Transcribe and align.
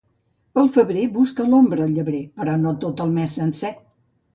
Pel 0.55 0.71
febrer 0.77 1.03
busca 1.19 1.47
l'ombra 1.53 1.87
el 1.91 1.95
llebrer, 2.01 2.25
però 2.41 2.59
no 2.67 2.77
tot 2.87 3.09
el 3.09 3.19
mes 3.23 3.41
sencer. 3.41 3.77